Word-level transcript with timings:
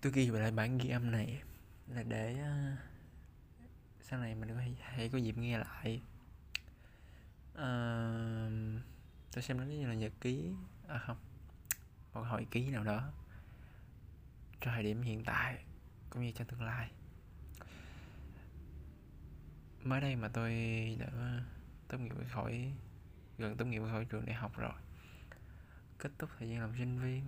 tôi 0.00 0.12
ghi 0.12 0.30
lại 0.30 0.50
bản 0.50 0.78
ghi 0.78 0.90
âm 0.90 1.10
này 1.10 1.42
là 1.86 2.02
để 2.02 2.36
uh, 2.40 2.78
sau 4.00 4.20
này 4.20 4.34
mình 4.34 4.48
có 4.48 4.54
hay, 4.80 5.08
có 5.08 5.18
dịp 5.18 5.38
nghe 5.38 5.58
lại. 5.58 6.02
Uh, 7.52 8.82
tôi 9.32 9.42
xem 9.42 9.58
nó 9.58 9.64
như 9.64 9.86
là 9.86 9.94
nhật 9.94 10.12
ký 10.20 10.52
à 10.88 10.98
không 10.98 11.16
một 12.14 12.22
hồi 12.22 12.46
ký 12.50 12.70
nào 12.70 12.84
đó 12.84 13.12
cho 14.60 14.70
thời 14.70 14.82
điểm 14.82 15.02
hiện 15.02 15.24
tại 15.24 15.64
cũng 16.10 16.22
như 16.22 16.32
cho 16.32 16.44
tương 16.44 16.62
lai. 16.62 16.90
Mới 19.82 20.00
đây 20.00 20.16
mà 20.16 20.28
tôi 20.28 20.52
đã 21.00 21.06
ờ, 21.12 21.40
tốt 21.88 21.98
nghiệp 21.98 22.14
khỏi 22.32 22.72
gần 23.38 23.56
tốt 23.56 23.64
nghiệp 23.64 23.82
khỏi 23.90 24.04
trường 24.04 24.26
đại 24.26 24.34
học 24.34 24.56
rồi 24.56 24.72
kết 25.98 26.12
thúc 26.18 26.30
thời 26.38 26.48
gian 26.48 26.60
làm 26.60 26.72
sinh 26.78 26.98
viên 26.98 27.24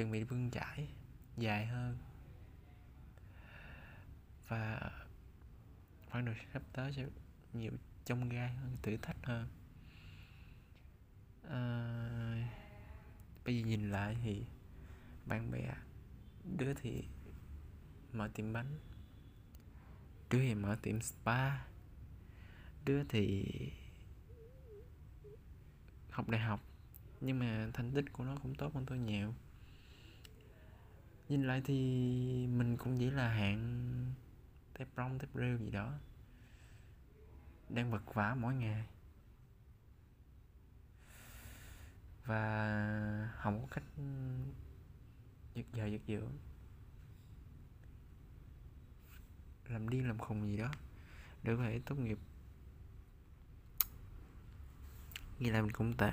chuẩn 0.00 0.10
bị 0.10 0.24
bươn 0.24 0.50
chải 0.50 0.88
dài 1.36 1.66
hơn. 1.66 1.98
Và 4.48 4.92
khoảng 6.10 6.24
đời 6.24 6.34
sắp 6.52 6.62
tới 6.72 6.92
sẽ 6.92 7.06
nhiều 7.52 7.72
trong 8.04 8.28
gai 8.28 8.52
hơn 8.52 8.76
thử 8.82 8.96
thách 8.96 9.16
hơn. 9.22 9.48
À, 11.48 11.60
bây 13.44 13.58
giờ 13.58 13.66
nhìn 13.66 13.90
lại 13.90 14.16
thì 14.22 14.44
bạn 15.26 15.50
bè 15.50 15.74
đứa 16.56 16.74
thì 16.74 17.04
mở 18.12 18.28
tiệm 18.34 18.52
bánh 18.52 18.78
đứa 20.30 20.38
thì 20.38 20.54
mở 20.54 20.76
tiệm 20.82 21.00
spa 21.00 21.64
đứa 22.84 23.04
thì 23.04 23.46
học 26.10 26.28
đại 26.28 26.40
học. 26.40 26.60
Nhưng 27.20 27.38
mà 27.38 27.70
thành 27.74 27.94
tích 27.94 28.04
của 28.12 28.24
nó 28.24 28.36
cũng 28.42 28.54
tốt 28.54 28.74
hơn 28.74 28.86
tôi 28.86 28.98
nhiều 28.98 29.34
nhìn 31.30 31.42
lại 31.42 31.62
thì 31.64 31.76
mình 32.46 32.76
cũng 32.76 32.98
chỉ 32.98 33.10
là 33.10 33.28
hạng 33.28 34.14
tép 34.78 34.88
rong, 34.96 35.18
tép 35.18 35.28
rêu 35.34 35.58
gì 35.58 35.70
đó 35.70 35.92
đang 37.68 37.90
vật 37.90 38.14
vã 38.14 38.34
mỗi 38.38 38.54
ngày. 38.54 38.86
Và 42.24 43.30
không 43.36 43.60
có 43.60 43.66
cách 43.70 43.84
giật 45.54 45.64
giờ 45.72 45.86
giật 45.86 46.00
dưỡng 46.08 46.32
làm 49.68 49.88
điên 49.88 50.08
làm 50.08 50.18
khùng 50.18 50.46
gì 50.46 50.56
đó 50.56 50.70
để 51.42 51.56
có 51.56 51.62
thể 51.62 51.80
tốt 51.86 51.94
nghiệp. 51.94 52.18
Nghĩ 55.38 55.50
là 55.50 55.62
mình 55.62 55.72
cũng 55.72 55.96
tệ. 55.96 56.12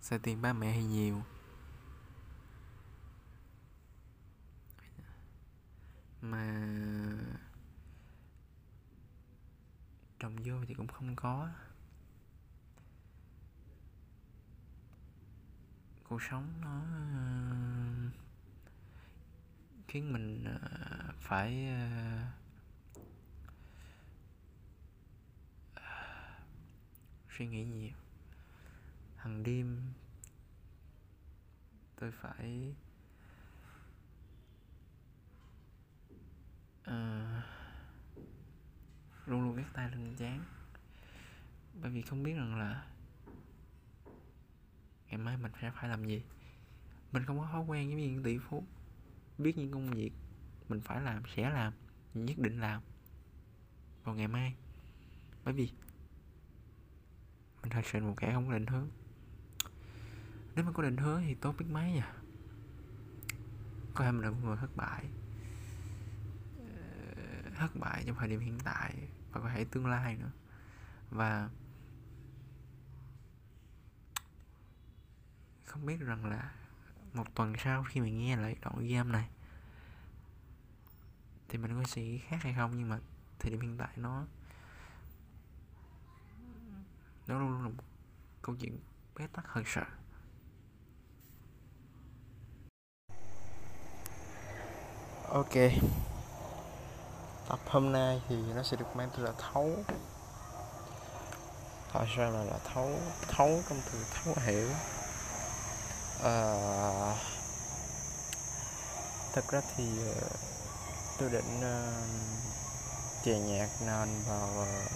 Xài 0.00 0.18
tiền 0.18 0.42
ba 0.42 0.52
mẹ 0.52 0.72
hay 0.72 0.84
nhiều. 0.84 1.22
Mà 6.30 6.64
trồng 10.18 10.36
vô 10.44 10.54
thì 10.68 10.74
cũng 10.74 10.86
không 10.88 11.16
có. 11.16 11.48
Cuộc 16.04 16.22
sống 16.22 16.52
nó 16.60 16.80
ờ, 16.92 17.08
khiến 19.88 20.12
mình 20.12 20.44
ờ, 20.44 21.12
phải 21.20 21.68
ờ, 25.74 25.84
suy 27.30 27.46
nghĩ 27.46 27.64
nhiều. 27.64 27.92
Hằng 29.16 29.42
đêm 29.42 29.92
tôi 32.00 32.12
phải 32.12 32.74
uh, 36.88 37.44
luôn 39.26 39.42
luôn 39.42 39.56
gác 39.56 39.74
tay 39.74 39.90
lên 39.90 40.16
chán 40.16 40.44
bởi 41.82 41.90
vì 41.90 42.02
không 42.02 42.22
biết 42.22 42.34
rằng 42.34 42.58
là 42.58 42.86
ngày 45.08 45.18
mai 45.18 45.36
mình 45.36 45.52
sẽ 45.60 45.70
phải 45.70 45.88
làm 45.88 46.04
gì. 46.04 46.22
Mình 47.12 47.24
không 47.24 47.38
có 47.38 47.48
thói 47.52 47.64
quen 47.64 47.94
với 47.94 48.08
những 48.08 48.22
tỷ 48.22 48.38
phú 48.38 48.64
biết 49.38 49.58
những 49.58 49.70
công 49.70 49.90
việc 49.90 50.12
mình 50.68 50.80
phải 50.80 51.00
làm 51.00 51.22
sẽ 51.36 51.50
làm 51.50 51.72
nhất 52.14 52.38
định 52.38 52.60
làm 52.60 52.82
vào 54.04 54.14
ngày 54.14 54.28
mai. 54.28 54.54
Bởi 55.44 55.54
vì 55.54 55.70
mình 57.62 57.70
thật 57.70 57.82
sự 57.84 58.00
một 58.00 58.14
kẻ 58.16 58.32
không 58.32 58.46
có 58.46 58.52
định 58.52 58.66
hướng. 58.66 58.88
Nếu 60.54 60.64
mà 60.64 60.72
có 60.72 60.82
định 60.82 60.96
hướng 60.96 61.22
thì 61.22 61.34
tốt 61.34 61.54
biết 61.58 61.66
mấy 61.70 61.92
nha 61.92 62.12
có 63.94 64.04
thể 64.04 64.12
mình 64.12 64.22
là 64.22 64.30
một 64.30 64.38
người 64.42 64.56
thất 64.56 64.76
bại 64.76 65.04
thất 67.58 67.76
bại 67.76 68.04
trong 68.06 68.16
thời 68.16 68.28
điểm 68.28 68.40
hiện 68.40 68.58
tại 68.64 68.94
và 69.32 69.40
có 69.40 69.48
thể 69.48 69.64
tương 69.64 69.86
lai 69.86 70.16
nữa. 70.16 70.30
Và 71.10 71.50
không 75.64 75.86
biết 75.86 76.00
rằng 76.00 76.26
là 76.26 76.52
một 77.14 77.34
tuần 77.34 77.54
sau 77.58 77.84
khi 77.84 78.00
mình 78.00 78.18
nghe 78.18 78.36
lại 78.36 78.56
đoạn 78.62 78.88
game 78.88 79.12
này, 79.12 79.28
thì 81.48 81.58
mình 81.58 81.80
có 81.80 81.84
suy 81.84 82.02
nghĩ 82.02 82.18
khác 82.18 82.38
hay 82.42 82.54
không? 82.54 82.78
Nhưng 82.78 82.88
mà 82.88 82.98
thời 83.38 83.50
điểm 83.50 83.60
hiện 83.60 83.78
tại 83.78 83.92
nó 83.96 84.26
nó 87.26 87.38
luôn 87.38 87.50
luôn 87.50 87.62
là 87.62 87.68
một 87.68 87.84
câu 88.42 88.56
chuyện 88.56 88.78
bế 89.16 89.26
tắc 89.26 89.44
thật 89.54 89.62
sự. 89.66 89.82
Ok 95.28 95.54
tập 97.48 97.58
hôm 97.66 97.92
nay 97.92 98.20
thì 98.28 98.36
nó 98.54 98.62
sẽ 98.62 98.76
được 98.76 98.96
mang 98.96 99.10
từ 99.16 99.22
là 99.22 99.32
thấu. 99.38 99.70
Tại 101.92 102.06
sao 102.16 102.30
là 102.30 102.44
là 102.44 102.58
thấu? 102.74 102.90
Thấu 103.28 103.62
trong 103.68 103.80
từ 103.92 104.04
thấu 104.14 104.34
hiểu. 104.46 104.68
À, 106.24 106.34
thật 109.32 109.44
ra 109.50 109.60
thì 109.76 109.84
ờ, 110.06 110.28
tôi 111.18 111.30
định 111.30 111.58
uh, 111.58 113.24
chè 113.24 113.38
nhạc 113.38 113.68
nền 113.80 114.22
vào 114.26 114.48
uh, 114.62 114.90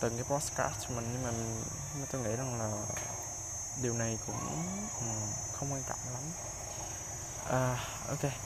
từng 0.00 0.16
cái 0.16 0.24
podcast 0.24 0.88
của 0.88 0.94
mình 0.94 1.08
nhưng 1.12 1.22
mà, 1.22 1.30
nhưng 1.92 2.00
mà 2.00 2.06
tôi 2.12 2.22
nghĩ 2.22 2.36
rằng 2.36 2.58
là 2.58 2.72
điều 3.82 3.94
này 3.94 4.18
cũng 4.26 4.36
um, 5.00 5.32
không 5.52 5.72
quan 5.72 5.82
trọng 5.88 5.98
lắm. 6.12 6.22
À, 7.50 7.78
ok 8.08 8.45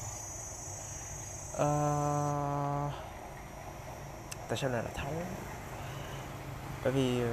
uh, 1.60 2.92
tại 4.48 4.58
sao 4.58 4.70
lại 4.70 4.82
là 4.82 4.90
thấu 4.94 5.12
bởi 6.84 6.92
vì 6.92 7.24
uh, 7.24 7.30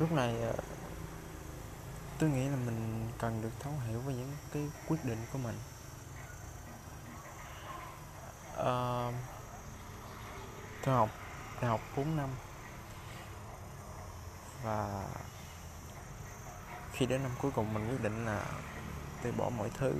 lúc 0.00 0.12
này 0.12 0.34
uh, 0.50 0.54
tôi 2.18 2.30
nghĩ 2.30 2.48
là 2.48 2.56
mình 2.56 3.10
cần 3.18 3.42
được 3.42 3.50
thấu 3.60 3.72
hiểu 3.88 4.00
với 4.00 4.14
những 4.14 4.32
cái 4.52 4.62
quyết 4.88 5.04
định 5.04 5.18
của 5.32 5.38
mình. 5.38 5.58
Uh, 8.52 9.14
tôi 10.84 10.94
học 10.94 11.10
đại 11.60 11.70
học 11.70 11.80
4 11.96 12.16
năm. 12.16 12.28
Và 14.62 15.04
khi 16.92 17.06
đến 17.06 17.22
năm 17.22 17.30
cuối 17.42 17.50
cùng 17.50 17.74
mình 17.74 17.88
quyết 17.88 18.02
định 18.02 18.26
là 18.26 18.44
từ 19.22 19.32
bỏ 19.32 19.50
mọi 19.50 19.70
thứ 19.78 19.94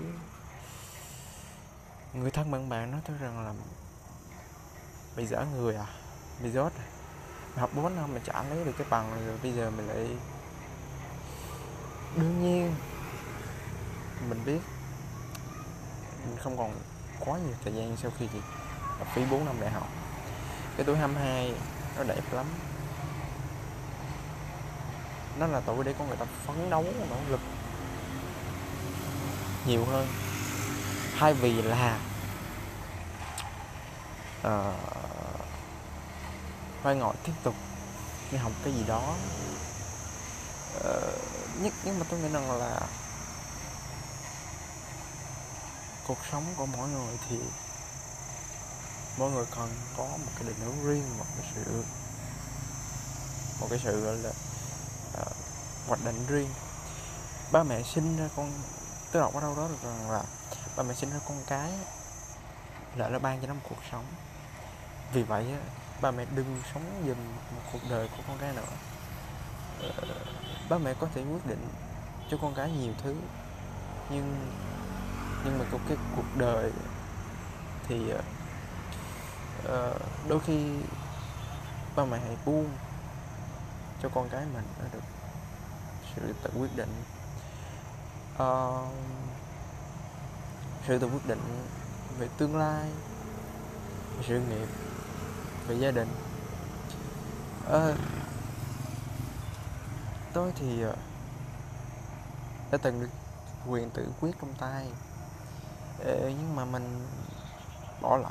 người 2.13 2.31
thân 2.31 2.51
bạn 2.51 2.69
bạn 2.69 2.91
nói 2.91 3.01
tôi 3.09 3.17
rằng 3.21 3.45
là 3.45 3.53
bị 5.17 5.27
dở 5.27 5.45
người 5.57 5.77
à 5.77 5.87
bị 6.43 6.51
dốt 6.51 6.73
à. 6.79 6.85
Học 7.57 7.71
4 7.75 7.97
năm 7.97 8.15
mà 8.15 8.21
chả 8.25 8.43
lấy 8.43 8.65
được 8.65 8.73
cái 8.79 8.87
bằng 8.91 9.27
rồi, 9.27 9.39
bây 9.43 9.53
giờ 9.53 9.71
mình 9.71 9.89
lại 9.89 10.09
đương 12.17 12.43
nhiên 12.43 12.75
mình 14.29 14.45
biết 14.45 14.61
mình 16.27 16.37
không 16.39 16.59
còn 16.59 16.75
quá 17.21 17.39
nhiều 17.39 17.55
thời 17.65 17.73
gian 17.73 17.97
sau 17.97 18.11
khi 18.19 18.29
gì 18.33 18.41
học 18.99 19.09
phí 19.15 19.25
4 19.31 19.45
năm 19.45 19.61
đại 19.61 19.71
học. 19.71 19.89
Cái 20.77 20.87
tuổi 20.87 20.97
22 20.97 21.55
nó 21.97 22.03
đẹp 22.03 22.33
lắm. 22.33 22.47
Nó 25.39 25.47
là 25.47 25.61
tuổi 25.61 25.85
để 25.85 25.95
con 25.99 26.09
người 26.09 26.17
ta 26.17 26.27
phấn 26.47 26.71
đấu 26.71 26.85
nỗ 27.11 27.17
lực 27.29 27.41
nhiều 29.67 29.85
hơn 29.85 30.07
thay 31.19 31.35
vì 31.35 31.63
là 31.63 31.99
uh, 34.41 34.75
phải 36.83 36.97
ngồi 36.97 37.15
tiếp 37.25 37.33
tục 37.43 37.55
đi 38.33 38.39
học 38.39 38.53
cái 38.65 38.73
gì 38.73 38.85
đó 38.87 39.15
uh, 40.77 41.63
nhất 41.63 41.73
nhưng 41.85 41.99
mà 41.99 42.07
tôi 42.11 42.21
nghĩ 42.21 42.29
rằng 42.29 42.59
là 42.59 42.81
cuộc 46.07 46.19
sống 46.33 46.45
của 46.57 46.67
mỗi 46.67 46.89
người 46.89 47.19
thì 47.29 47.39
mỗi 49.19 49.31
người 49.31 49.45
cần 49.57 49.69
có 49.97 50.05
một 50.05 50.33
cái 50.35 50.45
định 50.45 50.61
hướng 50.65 50.87
riêng 50.87 51.19
một 51.19 51.25
cái 51.37 51.53
sự 51.55 51.85
một 53.61 53.67
cái 53.71 53.81
sự 53.85 54.01
gọi 54.01 54.17
là 54.17 54.31
uh, 55.21 55.37
hoạch 55.87 56.05
định 56.05 56.27
riêng. 56.27 56.51
Ba 57.53 57.63
mẹ 57.63 57.83
sinh 57.83 58.17
ra 58.17 58.29
con 58.37 58.53
tôi 59.13 59.23
đọc 59.23 59.35
ở 59.35 59.41
đâu 59.41 59.55
đó 59.57 59.69
được 59.69 59.83
rằng 59.83 60.11
là 60.11 60.23
và 60.79 60.85
mẹ 60.85 60.95
sinh 60.95 61.11
ra 61.11 61.19
con 61.29 61.37
cái 61.47 61.73
lỡ 62.97 63.09
là 63.09 63.19
ban 63.19 63.41
cho 63.41 63.47
nó 63.47 63.55
một 63.55 63.61
cuộc 63.69 63.85
sống. 63.93 64.05
Vì 65.13 65.23
vậy 65.23 65.47
ba 66.01 66.11
mẹ 66.11 66.25
đừng 66.35 66.63
sống 66.75 67.03
dùm 67.07 67.17
một 67.55 67.63
cuộc 67.73 67.79
đời 67.91 68.09
của 68.09 68.23
con 68.29 68.39
cái 68.39 68.53
nữa. 68.55 68.63
Ờ, 69.83 69.91
ba 70.69 70.79
mẹ 70.79 70.95
có 71.01 71.09
thể 71.15 71.23
quyết 71.23 71.47
định 71.47 71.69
cho 72.31 72.37
con 72.43 72.55
cái 72.55 72.71
nhiều 72.71 72.93
thứ 73.03 73.15
nhưng 74.11 74.51
nhưng 75.45 75.59
mà 75.59 75.65
có 75.73 75.79
cái 75.89 75.97
cuộc 76.17 76.37
đời 76.37 76.73
thì 77.89 78.13
uh, 79.63 80.03
đôi 80.29 80.41
khi 80.41 80.71
ba 81.97 82.05
mẹ 82.05 82.19
hãy 82.19 82.37
buông 82.45 82.71
cho 84.03 84.09
con 84.09 84.29
cái 84.29 84.47
mình 84.55 84.67
nó 84.83 84.85
được 84.93 85.05
sự 86.17 86.35
tự 86.43 86.51
quyết 86.61 86.77
định. 86.77 87.03
Uh, 88.35 88.89
sự 90.89 90.99
tự 90.99 91.07
quyết 91.07 91.27
định 91.27 91.41
về 92.19 92.29
tương 92.39 92.57
lai 92.57 92.91
về 94.17 94.25
sự 94.29 94.41
nghiệp 94.41 94.69
về 95.67 95.75
gia 95.75 95.91
đình. 95.91 96.09
À, 97.73 97.95
tôi 100.33 100.53
thì 100.57 100.83
ờ, 100.83 100.97
đã 102.71 102.79
từng 102.83 103.01
được 103.01 103.09
quyền 103.67 103.91
tự 103.91 104.07
quyết 104.21 104.31
trong 104.41 104.55
tay. 104.59 104.87
Uh, 106.01 106.23
nhưng 106.23 106.57
mà 106.57 106.65
mình 106.65 107.07
bỏ 108.01 108.17
lỡ 108.17 108.31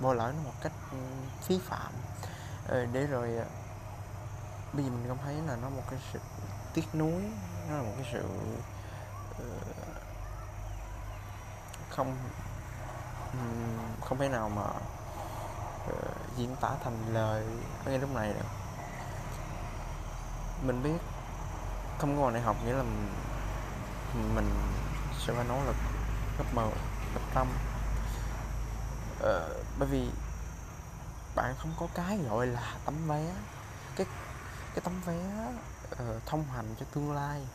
bỏ 0.00 0.14
lỡ 0.14 0.32
nó 0.36 0.42
một 0.44 0.54
cách 0.62 0.72
ừ, 0.90 0.98
phí 1.42 1.58
phạm. 1.58 1.92
Uh, 2.64 2.88
để 2.92 3.06
rồi 3.06 3.28
bây 4.72 4.84
giờ 4.84 4.90
mình 4.90 5.04
cảm 5.08 5.16
thấy 5.24 5.34
là 5.46 5.56
nó 5.56 5.68
một 5.68 5.82
cái 5.90 6.00
sự 6.12 6.18
tiếc 6.74 6.94
nuối 6.94 7.22
nó 7.68 7.76
là 7.76 7.82
một 7.82 7.92
cái 7.96 8.08
sự 8.12 8.24
uh, 9.42 9.89
không 11.90 12.16
không 14.00 14.18
thể 14.18 14.28
nào 14.28 14.48
mà 14.48 14.62
uh, 15.90 16.36
diễn 16.36 16.56
tả 16.60 16.70
thành 16.84 17.14
lời 17.14 17.44
ở 17.84 17.90
ngay 17.90 17.98
lúc 17.98 18.14
này 18.14 18.32
được. 18.32 18.48
Mình 20.62 20.82
biết 20.82 20.98
không 21.98 22.22
có 22.22 22.30
đại 22.30 22.42
học 22.42 22.56
nghĩa 22.64 22.72
là 22.72 22.82
mình, 22.82 24.34
mình 24.34 24.50
sẽ 25.18 25.32
phải 25.32 25.44
nỗ 25.48 25.64
lực 25.64 25.76
gấp 26.38 26.44
mười 26.54 26.70
gấp 27.14 27.20
trăm. 27.34 27.46
Uh, 29.20 29.66
bởi 29.78 29.88
vì 29.88 30.10
bạn 31.34 31.54
không 31.58 31.74
có 31.80 31.86
cái 31.94 32.18
gọi 32.18 32.46
là 32.46 32.74
tấm 32.84 32.94
vé 33.08 33.32
cái 33.96 34.06
cái 34.74 34.80
tấm 34.84 35.00
vé 35.06 35.18
uh, 35.92 36.26
thông 36.26 36.44
hành 36.44 36.74
cho 36.80 36.86
tương 36.92 37.14
lai 37.14 37.46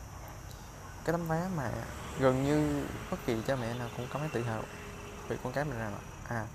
cái 1.06 1.12
tấm 1.12 1.28
vé 1.28 1.48
mà 1.56 1.70
gần 2.18 2.44
như 2.44 2.86
bất 3.10 3.16
kỳ 3.26 3.36
cha 3.46 3.56
mẹ 3.56 3.74
nào 3.74 3.88
cũng 3.96 4.08
cảm 4.12 4.20
thấy 4.20 4.30
tự 4.32 4.42
hào 4.42 4.62
về 5.28 5.36
con 5.44 5.52
cái 5.52 5.64
mình 5.64 5.78
rằng 5.78 5.98
à 6.28 6.46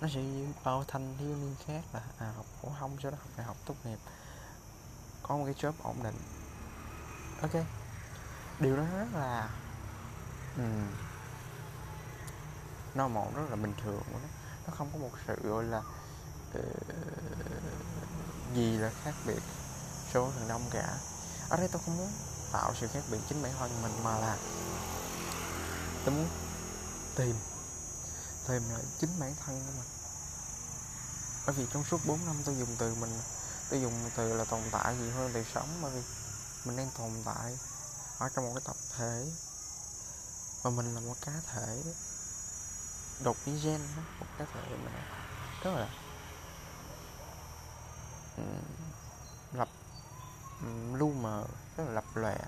nó 0.00 0.08
sẽ 0.14 0.20
bao 0.64 0.84
thanh 0.88 1.16
thiếu 1.18 1.28
niên 1.28 1.54
khác 1.66 1.82
là 1.92 2.00
à 2.18 2.32
học 2.36 2.46
phổ 2.62 2.68
thông 2.78 2.96
sau 3.02 3.10
đó 3.10 3.16
học 3.20 3.28
đại 3.36 3.46
học 3.46 3.56
tốt 3.66 3.74
nghiệp. 3.84 3.98
Có 5.22 5.36
một 5.36 5.44
cái 5.44 5.54
job 5.54 5.72
ổn 5.82 6.02
định. 6.02 6.16
Ok. 7.42 7.64
Điều 8.60 8.76
đó 8.76 8.82
rất 8.98 9.06
là 9.14 9.50
um, 10.56 10.86
normal 12.94 13.34
rất 13.34 13.50
là 13.50 13.56
bình 13.56 13.74
thường 13.84 14.02
của 14.12 14.18
nó 14.22 14.28
nó 14.66 14.72
không 14.76 14.88
có 14.92 14.98
một 14.98 15.10
sự 15.26 15.36
gọi 15.42 15.64
là 15.64 15.82
uh, 16.58 16.64
gì 18.54 18.78
là 18.78 18.90
khác 19.04 19.14
biệt 19.26 19.42
số 20.12 20.30
thằng 20.38 20.48
đông 20.48 20.62
cả. 20.70 20.96
Ở 21.48 21.56
đây 21.56 21.68
tôi 21.72 21.82
không 21.86 21.96
muốn 21.96 22.08
tạo 22.52 22.74
sự 22.80 22.88
khác 22.92 23.02
biệt 23.10 23.18
chính 23.28 23.42
bản 23.42 23.52
thân 23.58 23.82
mình 23.82 24.04
mà 24.04 24.18
là 24.18 24.38
tôi 26.04 26.14
muốn 26.14 26.28
tìm. 27.16 27.36
Tìm 28.48 28.70
lại 28.70 28.82
chính 29.00 29.10
bản 29.20 29.34
thân 29.44 29.64
của 29.66 29.72
mình. 29.78 29.88
Bởi 31.46 31.54
vì 31.54 31.66
trong 31.72 31.84
suốt 31.84 32.00
4 32.06 32.26
năm 32.26 32.36
tôi 32.44 32.56
dùng 32.58 32.76
từ 32.78 32.94
mình, 32.94 33.20
tôi 33.70 33.80
dùng 33.82 34.10
từ 34.16 34.34
là 34.34 34.44
tồn 34.44 34.60
tại 34.72 34.96
gì 34.98 35.10
hơn 35.10 35.30
từ 35.34 35.44
sống, 35.54 35.68
bởi 35.82 35.90
vì 35.90 36.02
mình 36.64 36.76
đang 36.76 36.90
tồn 36.98 37.10
tại 37.24 37.58
ở 38.18 38.28
trong 38.28 38.44
một 38.44 38.52
cái 38.54 38.62
tập 38.66 38.76
thể 38.96 39.32
và 40.62 40.70
mình 40.70 40.94
là 40.94 41.00
một 41.00 41.14
cá 41.20 41.32
thể 41.52 41.82
đột 43.24 43.36
biến 43.46 43.60
gen 43.64 43.80
một 44.20 44.26
cá 44.38 44.44
thể 44.44 44.76
mà 44.84 44.90
rất 45.62 45.70
là 45.74 45.88
lập 49.52 49.68
lu 50.92 51.12
mờ 51.12 51.44
rất 51.78 51.84
là 51.84 51.92
lập 51.92 52.04
lòe 52.14 52.38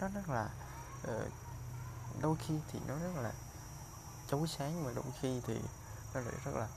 nó 0.00 0.08
rất 0.08 0.28
là 0.28 0.48
uh, 1.08 1.32
đôi 2.20 2.36
khi 2.46 2.54
thì 2.72 2.78
nó 2.86 2.94
rất 2.94 3.22
là 3.22 3.32
chói 4.30 4.40
sáng 4.58 4.84
mà 4.84 4.90
đôi 4.94 5.04
khi 5.20 5.40
thì 5.46 5.60
nó 6.14 6.20
lại 6.20 6.34
rất 6.44 6.54
là 6.54 6.68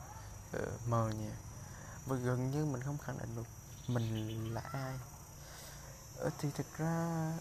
uh, 0.57 0.87
mờ 0.87 1.09
nhạt. 1.09 1.37
Và 2.05 2.15
gần 2.15 2.51
như 2.51 2.65
mình 2.65 2.81
không 2.81 2.97
khẳng 2.97 3.17
định 3.17 3.35
được 3.35 3.47
mình 3.87 4.53
là 4.53 4.61
ai. 4.71 4.99
Ờ, 6.17 6.29
thì 6.39 6.49
thực 6.55 6.77
ra 6.77 7.31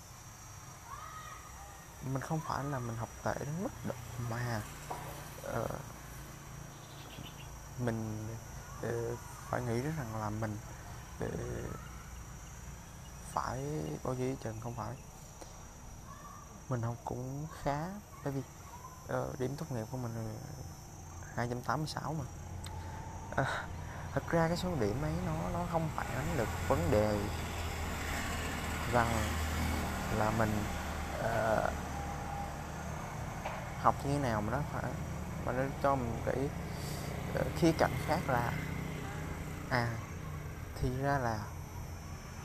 mình 2.02 2.23
không 2.23 2.40
phải 2.49 2.64
là 2.64 2.78
mình 2.78 2.96
học 2.96 3.08
tệ 3.25 3.35
đến 3.38 3.62
mức 3.62 3.73
độ 3.88 3.94
mà 4.31 4.62
uh, 5.61 5.70
mình 7.78 8.28
uh, 8.87 9.19
phải 9.50 9.62
nghĩ 9.62 9.82
rằng 9.82 10.17
là 10.20 10.31
mình 10.31 10.58
uh, 11.25 11.31
phải 13.32 13.64
bao 14.05 14.14
nhiêu 14.14 14.37
chừng 14.44 14.61
không 14.61 14.75
phải. 14.75 14.94
Mình 16.69 16.82
học 16.82 16.96
cũng 17.05 17.46
khá 17.62 17.88
bởi 18.25 18.32
vì 18.32 18.43
uh, 19.14 19.40
điểm 19.40 19.56
tốt 19.56 19.67
nghiệp 19.70 19.87
của 19.90 19.99
mình 19.99 20.14
là 20.14 20.32
286 21.34 22.14
mà. 22.14 22.25
Uh, 23.43 23.49
thật 24.12 24.23
ra 24.31 24.49
cái 24.49 24.56
số 24.56 24.69
điểm 24.81 25.02
ấy 25.02 25.12
nó 25.26 25.50
nó 25.52 25.67
không 25.73 25.88
phản 25.96 26.06
ánh 26.06 26.37
được 26.37 26.49
vấn 26.69 26.90
đề 26.90 27.19
rằng 28.93 29.08
là 30.19 30.31
mình 30.31 30.64
uh, 31.20 31.73
học 33.82 33.94
như 34.05 34.12
thế 34.12 34.19
nào 34.19 34.40
mà 34.40 34.52
nó 34.52 34.58
phải 34.73 34.93
mà 35.44 35.52
nó 35.52 35.62
cho 35.82 35.94
mình 35.94 36.17
cái 36.26 36.49
ờ, 37.35 37.44
khía 37.56 37.73
cạnh 37.78 37.93
khác 38.06 38.20
là 38.28 38.52
à 39.70 39.88
thì 40.81 40.88
ra 41.02 41.19
là 41.19 41.40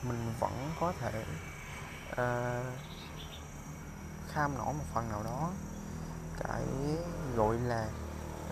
mình 0.03 0.33
vẫn 0.39 0.71
có 0.79 0.93
thể 0.99 1.25
uh, 2.11 2.65
kham 4.33 4.57
nổi 4.57 4.73
một 4.73 4.83
phần 4.93 5.09
nào 5.09 5.23
đó. 5.23 5.49
Cái 6.39 6.65
gọi 7.35 7.57
là 7.57 7.89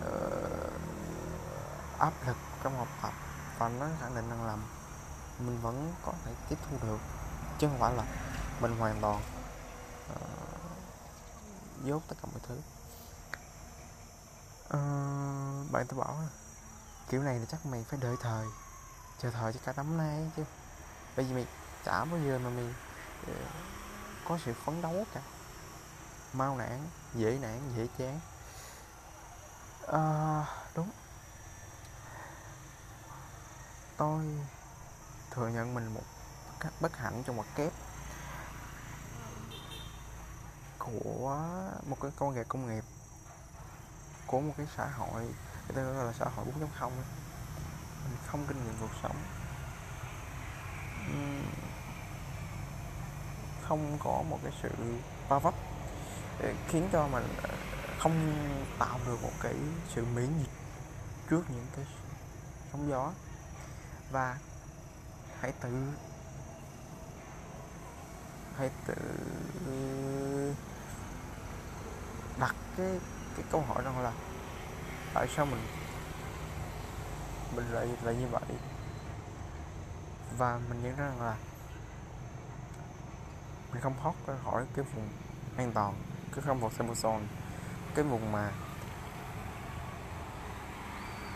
uh, 0.05 0.71
áp 1.99 2.13
lực 2.27 2.37
trong 2.63 2.77
học 2.77 2.87
tập 3.01 3.13
và 3.57 3.69
nó 3.69 3.87
khẳng 4.01 4.15
định 4.15 4.29
rằng 4.29 4.45
là 4.45 4.57
mình 5.39 5.61
vẫn 5.61 5.93
có 6.05 6.13
thể 6.25 6.31
tiếp 6.49 6.55
thu 6.69 6.77
được 6.87 6.99
chứ 7.59 7.67
không 7.67 7.79
phải 7.79 7.93
là 7.93 8.03
mình 8.61 8.77
hoàn 8.77 9.01
toàn 9.01 9.21
uh, 10.11 10.19
dốt 11.83 12.01
tất 12.07 12.15
cả 12.21 12.27
mọi 12.31 12.41
thứ. 12.47 12.55
Uh, 14.65 15.71
bạn 15.71 15.85
tôi 15.87 15.99
bảo 15.99 16.17
kiểu 17.09 17.23
này 17.23 17.39
là 17.39 17.45
chắc 17.45 17.65
mày 17.65 17.85
phải 17.89 17.99
đợi 17.99 18.15
thời 18.21 18.47
chờ 19.21 19.31
thời 19.31 19.53
cho 19.53 19.59
cả 19.65 19.73
đám 19.77 19.97
nay 19.97 20.31
chứ 20.35 20.43
bởi 21.15 21.25
vì 21.25 21.33
mày 21.33 21.45
chả 21.85 22.05
bao 22.05 22.19
giờ 22.25 22.39
mà 22.43 22.49
mày 22.49 22.65
ờ, 23.27 23.33
có 24.25 24.37
sự 24.45 24.53
phấn 24.53 24.81
đấu 24.81 25.05
cả. 25.13 25.21
Mau 26.33 26.57
nản 26.57 26.79
dễ 27.13 27.37
nản 27.41 27.59
dễ 27.77 27.87
chán. 27.97 28.19
À, 29.87 30.45
đúng. 30.75 30.89
Tôi 33.97 34.25
thừa 35.31 35.47
nhận 35.47 35.73
mình 35.73 35.93
một 35.93 36.03
cách 36.59 36.73
bất 36.81 36.97
hạnh 36.97 37.23
trong 37.25 37.37
mặt 37.37 37.45
kép 37.55 37.71
của 40.79 41.39
một 41.85 41.97
cái 42.01 42.11
con 42.15 42.35
nghề 42.35 42.43
công 42.43 42.67
nghiệp 42.67 42.83
của 44.27 44.41
một 44.41 44.53
cái 44.57 44.67
xã 44.77 44.87
hội 44.87 45.21
người 45.67 45.75
ta 45.75 45.81
gọi 45.81 46.05
là 46.05 46.13
xã 46.19 46.25
hội 46.35 46.45
4.0 46.79 46.89
mình 46.89 48.17
không 48.27 48.45
kinh 48.47 48.65
nghiệm 48.65 48.73
cuộc 48.81 48.91
sống 49.03 49.15
không 53.61 53.97
có 54.03 54.23
một 54.29 54.39
cái 54.43 54.51
sự 54.63 54.69
va 55.29 55.39
vấp 55.39 55.53
khiến 56.67 56.89
cho 56.91 57.07
mình 57.07 57.23
ờ, 57.43 57.49
không 57.99 58.33
tạo 58.79 58.99
được 59.05 59.23
một 59.23 59.31
cái 59.41 59.53
sự 59.95 60.05
miễn 60.15 60.29
dịch 60.39 60.51
trước 61.29 61.41
những 61.49 61.65
cái 61.75 61.85
sóng 62.71 62.89
gió. 62.89 63.11
Và 64.11 64.37
hãy 65.39 65.51
tự 65.61 65.69
hãy 68.57 68.69
tự 68.87 68.95
đặt 72.39 72.55
cái 72.77 72.99
cái 73.35 73.45
câu 73.51 73.61
hỏi 73.61 73.83
rằng 73.83 73.99
là 73.99 74.11
tại 75.13 75.27
sao 75.35 75.45
mình 75.45 75.61
mình 77.55 77.65
lại 77.71 77.87
lại 78.03 78.15
như 78.15 78.27
vậy? 78.27 78.41
Và 80.37 80.59
mình 80.69 80.83
nhận 80.83 80.95
ra 80.95 81.05
rằng 81.05 81.21
là 81.21 81.35
mình 83.73 83.81
không 83.81 83.95
thoát 84.03 84.13
ra 84.27 84.33
khỏi 84.43 84.65
cái 84.75 84.85
vùng 84.95 85.09
an 85.57 85.71
toàn 85.71 85.93
cái 86.31 86.41
không 86.41 86.59
vực 86.59 86.71
safe 86.77 86.93
zone 86.93 87.21
cái 87.95 88.05
vùng 88.05 88.31
mà 88.31 88.51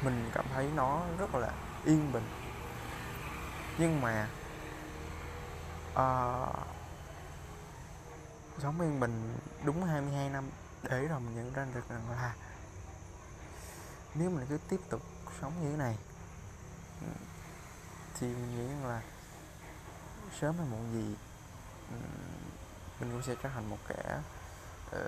mình 0.03 0.29
cảm 0.33 0.45
thấy 0.53 0.69
nó 0.75 1.01
rất 1.17 1.35
là 1.35 1.51
yên 1.85 2.11
bình. 2.11 2.23
Nhưng 3.77 4.01
mà 4.01 4.27
uh, 5.91 6.55
sống 8.57 8.81
yên 8.81 8.99
bình 8.99 9.37
đúng 9.63 9.83
22 9.83 10.29
năm 10.29 10.49
để 10.83 11.07
rồi 11.07 11.19
mình 11.19 11.35
nhận 11.35 11.53
ra 11.53 11.65
được 11.73 11.89
rằng 11.89 12.11
là 12.11 12.33
nếu 14.15 14.29
mình 14.29 14.45
cứ 14.49 14.57
tiếp 14.69 14.79
tục 14.89 15.01
sống 15.41 15.53
như 15.61 15.71
thế 15.71 15.77
này 15.77 15.97
thì 18.19 18.27
mình 18.27 18.55
nghĩ 18.55 18.67
rằng 18.67 18.85
là 18.85 19.01
sớm 20.39 20.57
hay 20.57 20.67
muộn 20.67 20.93
gì 20.93 21.15
ừ, 21.91 21.97
mình 22.99 23.11
cũng 23.11 23.23
sẽ 23.23 23.35
trở 23.43 23.49
thành 23.49 23.69
một 23.69 23.77
kẻ 23.87 24.19
uh, 24.89 24.99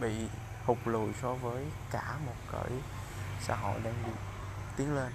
bị 0.00 0.28
hụt 0.64 0.78
lùi 0.84 1.12
so 1.22 1.34
với 1.34 1.66
cả 1.90 2.18
một 2.26 2.36
cái 2.52 2.70
xã 3.40 3.56
hội 3.56 3.80
đang 3.84 3.94
đi 4.06 4.12
tiến 4.76 4.94
lên. 4.94 5.12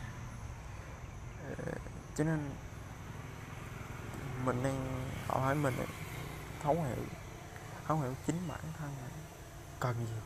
Uh, 1.51 1.77
cho 2.15 2.23
nên 2.23 2.49
mình 4.45 4.63
đang 4.63 5.09
hỏi 5.27 5.55
mình 5.55 5.75
thấu 6.63 6.73
hiểu 6.73 7.05
thấu 7.87 7.99
hiểu 7.99 8.13
chính 8.27 8.47
bản 8.47 8.61
thân 8.79 8.89
mình 9.01 9.13
cần 9.79 9.95
gì 9.95 10.21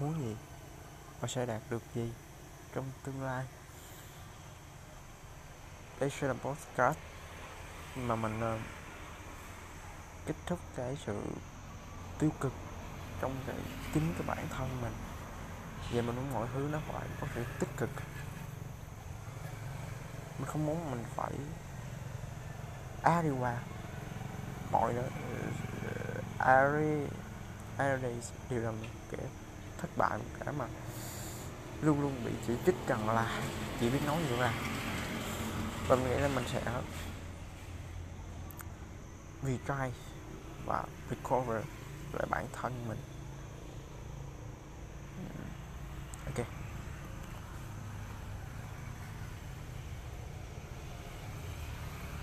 muốn 0.00 0.20
gì 0.20 0.36
và 1.20 1.28
sẽ 1.28 1.46
đạt 1.46 1.62
được 1.70 1.82
gì 1.94 2.12
trong 2.74 2.84
tương 3.04 3.22
lai. 3.22 3.44
Đây 6.00 6.10
sẽ 6.10 6.28
là 6.28 6.34
podcast 6.34 6.98
mà 7.96 8.16
mình 8.16 8.40
ờ, 8.40 8.54
uh, 8.54 8.60
kết 10.26 10.34
thúc 10.46 10.58
cái 10.76 10.96
sự 11.06 11.22
tiêu 12.18 12.30
cực 12.40 12.52
trong 13.20 13.36
cái 13.46 13.56
chính 13.94 14.14
cái 14.18 14.22
bản 14.26 14.48
thân 14.50 14.68
mình. 14.82 14.92
Vậy 15.92 16.02
mình 16.02 16.16
muốn 16.16 16.32
mọi 16.32 16.48
thứ 16.54 16.68
nó 16.72 16.78
phải 16.92 17.08
có 17.20 17.26
sự 17.34 17.44
tích 17.58 17.68
cực. 17.76 17.90
Mình 20.38 20.46
không 20.46 20.66
muốn 20.66 20.90
mình 20.90 21.04
phải 21.16 21.32
a 23.02 23.22
đi 23.22 23.30
qua 23.30 23.58
mọi 24.70 24.94
uh, 24.98 25.04
every 26.38 27.06
ờ, 27.76 27.88
ờ, 27.88 27.98
đều 28.50 28.60
là 28.60 28.70
một 28.70 28.88
cái 29.10 29.20
thất 29.78 29.88
bại 29.96 30.18
một 30.18 30.24
cái 30.44 30.54
mà 30.58 30.66
luôn 31.84 32.00
luôn 32.00 32.24
bị 32.24 32.30
chỉ 32.46 32.52
trích 32.66 32.74
rằng 32.86 33.08
là 33.08 33.40
chỉ 33.80 33.90
biết 33.90 33.98
nói 34.06 34.16
nhiều 34.28 34.36
là 34.40 34.52
và 35.88 35.96
mình 35.96 36.08
nghĩ 36.08 36.16
là 36.16 36.28
mình 36.28 36.44
sẽ 36.52 36.62
retry 39.42 39.98
và 40.66 40.84
recover 41.10 41.64
lại 42.12 42.26
bản 42.30 42.46
thân 42.52 42.88
mình. 42.88 42.98
Ừ. 45.18 45.24
Ok. 46.26 46.63